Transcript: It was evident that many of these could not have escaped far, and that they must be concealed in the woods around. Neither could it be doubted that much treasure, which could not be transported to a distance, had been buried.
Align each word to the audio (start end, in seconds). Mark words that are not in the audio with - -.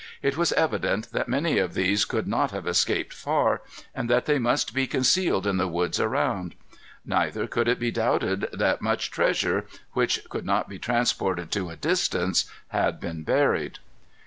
It 0.23 0.35
was 0.35 0.51
evident 0.53 1.11
that 1.11 1.27
many 1.29 1.59
of 1.59 1.75
these 1.75 2.05
could 2.05 2.27
not 2.27 2.49
have 2.49 2.65
escaped 2.65 3.13
far, 3.13 3.61
and 3.93 4.09
that 4.09 4.25
they 4.25 4.39
must 4.39 4.73
be 4.73 4.87
concealed 4.87 5.45
in 5.45 5.57
the 5.57 5.67
woods 5.67 5.99
around. 5.99 6.55
Neither 7.05 7.45
could 7.45 7.67
it 7.67 7.77
be 7.77 7.91
doubted 7.91 8.47
that 8.51 8.81
much 8.81 9.11
treasure, 9.11 9.67
which 9.93 10.27
could 10.27 10.43
not 10.43 10.67
be 10.67 10.79
transported 10.79 11.51
to 11.51 11.69
a 11.69 11.75
distance, 11.75 12.45
had 12.69 12.99
been 12.99 13.21
buried. 13.21 13.77